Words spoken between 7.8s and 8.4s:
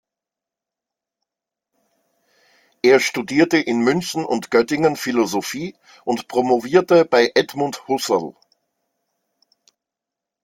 Husserl.